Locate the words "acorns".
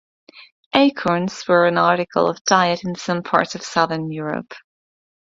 0.73-1.47